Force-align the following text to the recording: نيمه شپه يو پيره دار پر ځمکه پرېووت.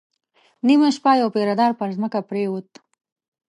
نيمه 0.67 0.89
شپه 0.95 1.11
يو 1.21 1.27
پيره 1.35 1.55
دار 1.59 1.71
پر 1.79 1.89
ځمکه 1.97 2.19
پرېووت. 2.29 2.69